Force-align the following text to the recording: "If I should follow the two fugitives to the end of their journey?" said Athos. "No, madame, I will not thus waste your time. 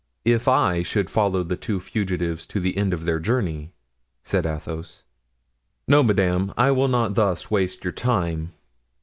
"If 0.25 0.47
I 0.47 0.81
should 0.81 1.11
follow 1.11 1.43
the 1.43 1.55
two 1.55 1.79
fugitives 1.79 2.47
to 2.47 2.59
the 2.59 2.75
end 2.75 2.91
of 2.91 3.05
their 3.05 3.19
journey?" 3.19 3.71
said 4.23 4.47
Athos. 4.47 5.03
"No, 5.87 6.01
madame, 6.01 6.51
I 6.57 6.71
will 6.71 6.87
not 6.87 7.13
thus 7.13 7.51
waste 7.51 7.83
your 7.83 7.93
time. 7.93 8.51